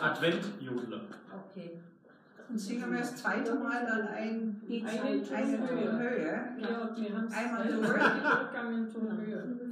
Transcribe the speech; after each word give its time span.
Adventjodler. 0.00 1.00
Und 2.48 2.58
singen 2.58 2.90
wir 2.90 2.98
das 2.98 3.14
zweite 3.14 3.54
Mal 3.54 3.86
dann 3.86 4.08
ein, 4.08 4.60
eine, 4.68 5.36
eine 5.36 5.98
Höhe. 5.98 6.40
Einmal 7.30 7.68
durch. 7.68 7.86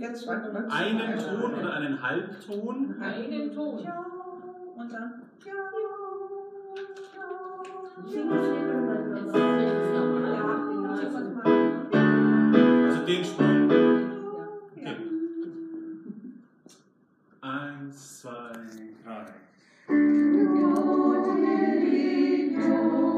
Jetzt 0.00 0.26
warte 0.28 0.52
mal. 0.52 0.69
Einen 0.70 1.19
Ton 1.19 1.54
oder 1.54 1.72
einen 1.75 2.00
Halbton? 2.00 3.02
Einen 3.02 3.52
Ton. 3.52 3.78
Ja, 3.82 4.06
und 4.76 4.92
dann. 4.92 5.22
Ja, 5.44 5.54
Also 12.86 13.00
den 13.06 13.25
Sprung. 13.25 13.70
Okay. 14.76 14.96
Eins, 17.40 18.20
zwei, 18.20 18.38
Jetzt 21.90 23.18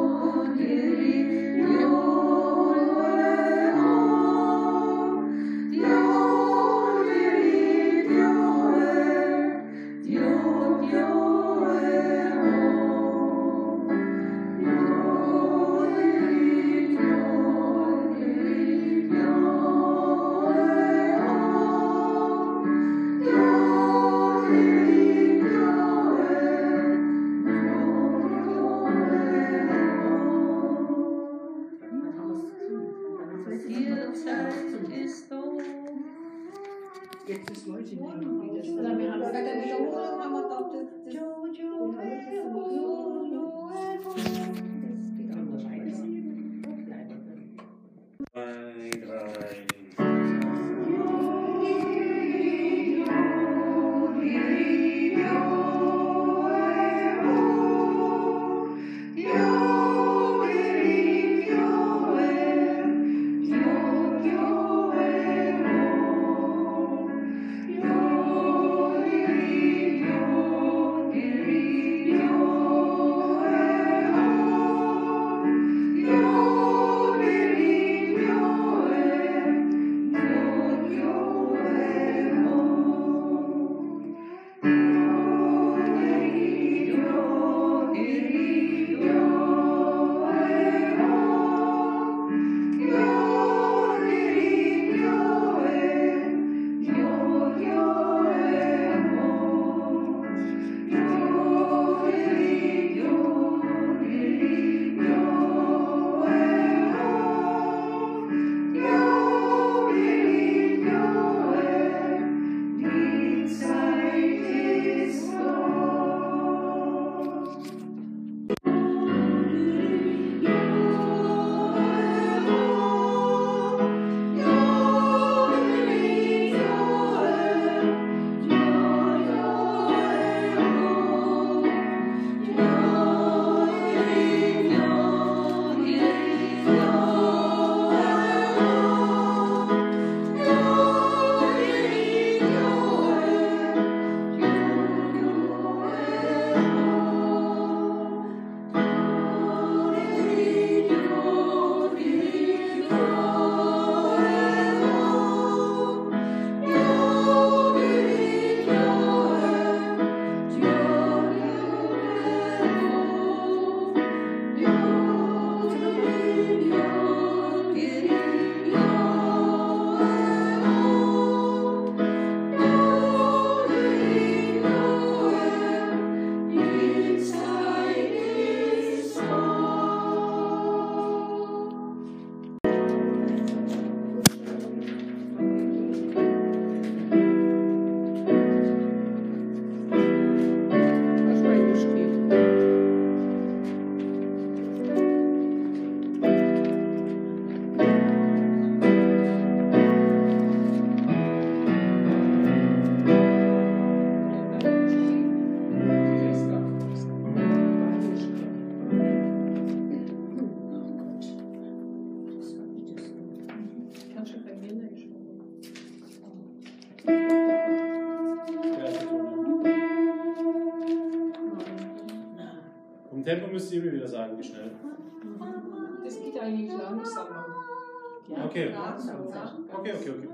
Okay. 228.31 228.71
langsam. 228.73 229.27
Okay, 229.73 229.93
okay, 229.93 230.11
okay. 230.11 230.29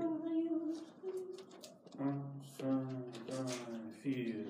Eins, 1.99 2.55
zwei, 2.57 2.67
drei, 3.25 3.45
vier. 4.03 4.45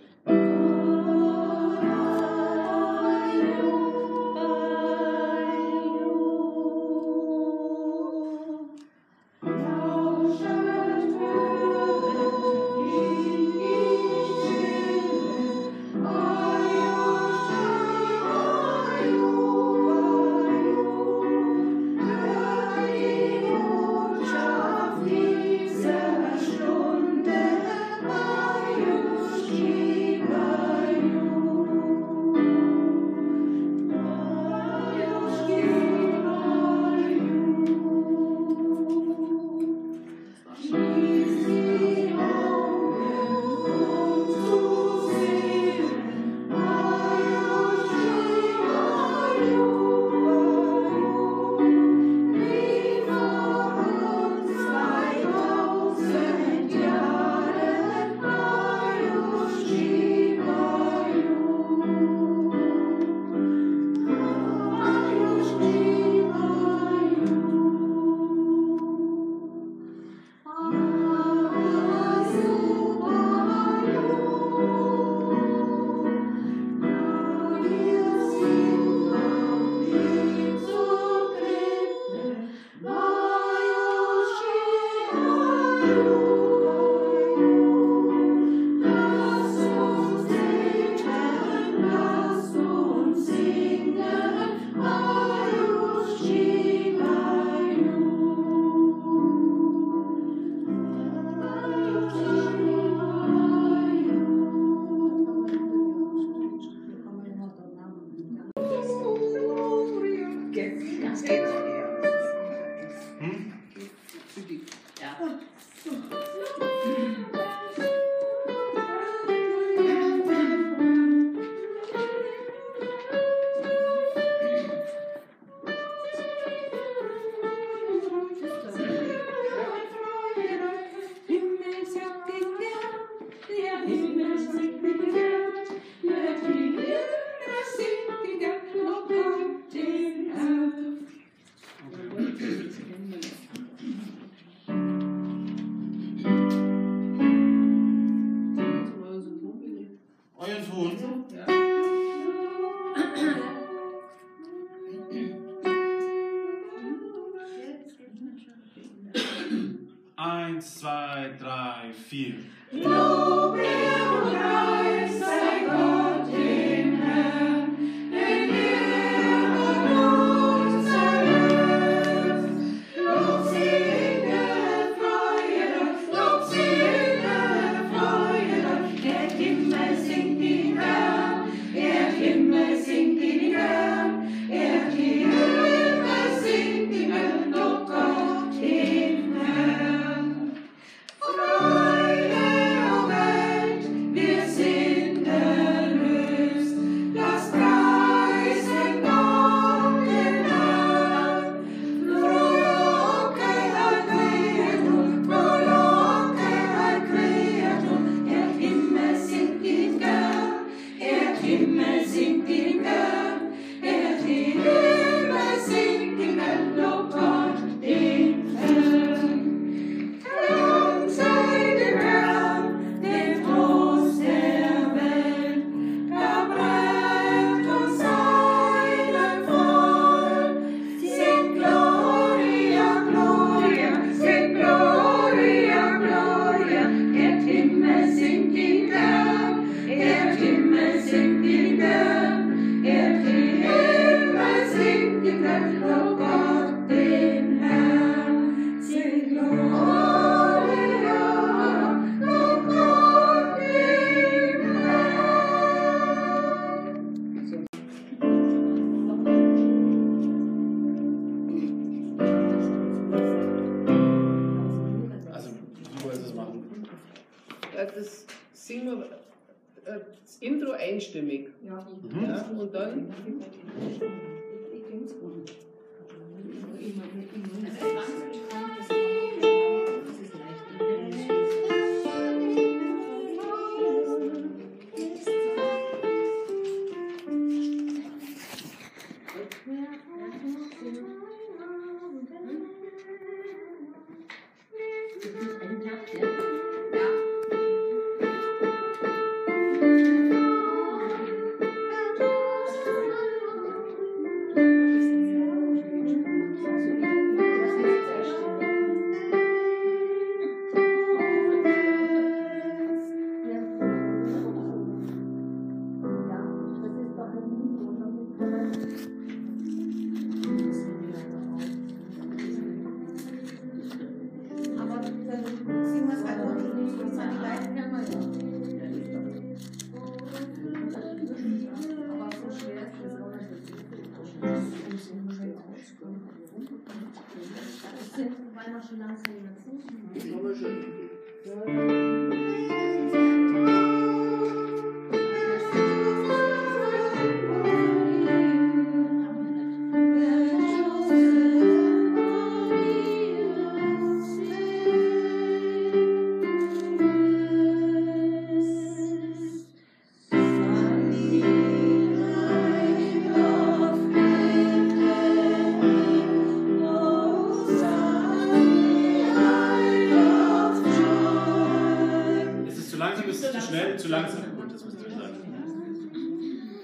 zu 374.08 374.12
langsam? 374.12 374.44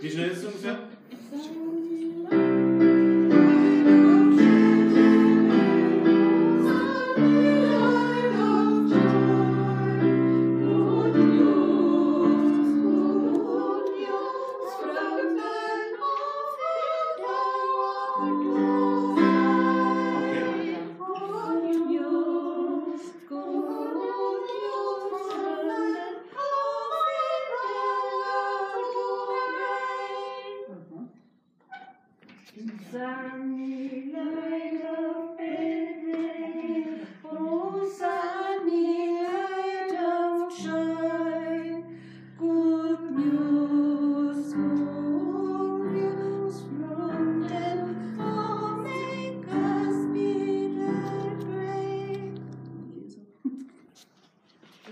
Wie 0.02 0.12
schnell 0.12 0.32
ist 0.32 0.40
es 0.40 0.46
ungefähr? 0.46 0.93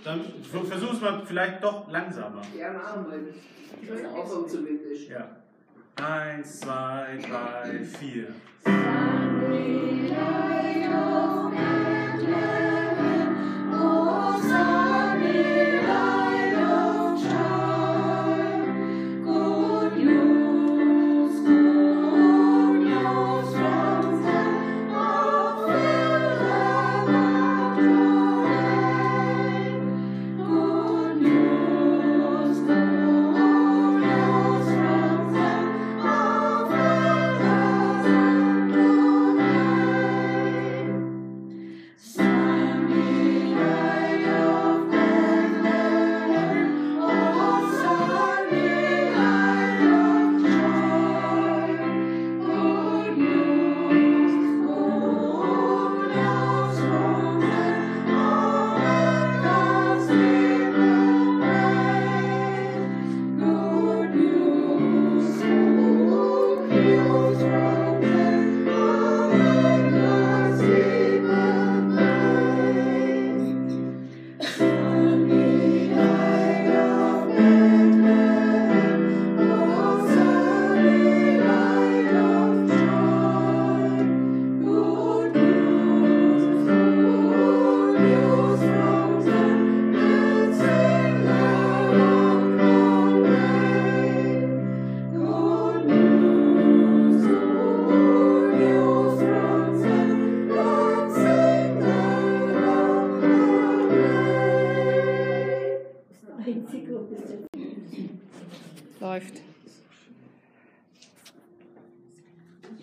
Dann 0.03 0.21
versuch 0.43 0.93
es 0.93 1.01
mal 1.01 1.23
vielleicht 1.25 1.63
doch 1.63 1.89
langsamer. 1.91 2.41
Ja, 2.57 2.73
machen 2.73 3.05
wir. 3.09 3.87
Das 3.87 3.99
ist 3.99 4.05
auch 4.07 4.47
zumindest. 4.47 5.09
Ja. 5.09 5.41
Eins, 6.01 6.61
zwei, 6.61 7.19
drei, 7.21 7.85
vier. 7.99 8.33
San 8.63 9.01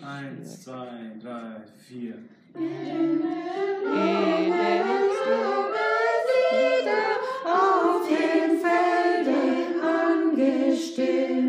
Eins, 0.01 0.63
zwei, 0.63 1.11
drei, 1.21 1.61
vier. 1.77 2.15
Elends 2.55 3.19
du 5.25 5.41
Besieder 5.75 7.05
auf 7.43 8.07
den 8.07 8.59
Feldern 8.63 9.73
angestimmt. 9.83 11.48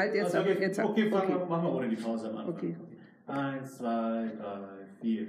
halt 0.00 0.14
jetzt. 0.14 0.34
Also, 0.34 0.48
jetzt, 0.48 0.60
jetzt 0.60 0.78
okay, 0.80 1.12
okay. 1.12 1.28
Wir, 1.28 1.46
machen 1.46 1.64
wir 1.64 1.72
ohne 1.72 1.88
die 1.88 1.96
Pause 1.96 2.30
am 2.30 2.36
Anfang. 2.38 2.54
Okay. 2.54 2.76
Eins, 3.26 3.78
zwei, 3.78 4.30
drei, 4.36 4.86
vier. 5.00 5.26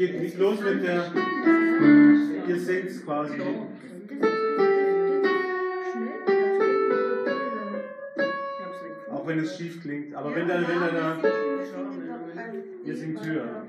geht 0.00 0.18
nicht 0.18 0.38
los 0.38 0.58
mit 0.62 0.82
der 0.82 1.12
Ihr 2.48 2.58
seht 2.58 2.86
es 2.86 3.04
quasi. 3.04 3.34
Auch 9.10 9.26
wenn 9.26 9.40
es 9.40 9.58
schief 9.58 9.82
klingt, 9.82 10.14
aber 10.14 10.34
wenn 10.34 10.48
der. 10.48 10.66
wenn 10.66 10.80
da, 10.80 10.90
da, 10.90 11.28
ihr 12.86 12.96
singt 12.96 13.22
Tür. 13.22 13.66